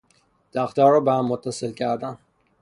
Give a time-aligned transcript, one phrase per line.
[0.53, 2.17] تخته ها را بهم متصل کردن